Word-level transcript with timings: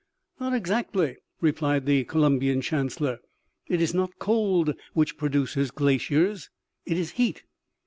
"Not 0.39 0.55
exactly," 0.55 1.17
replied 1.41 1.85
the 1.85 2.03
Columbian 2.05 2.61
chancellor." 2.61 3.19
It 3.67 3.79
is 3.79 3.93
not 3.93 4.17
cold 4.17 4.73
which 4.95 5.15
produces 5.15 5.69
glaciers, 5.69 6.49
it 6.87 6.97
is 6.97 7.11
heat. 7.11 7.43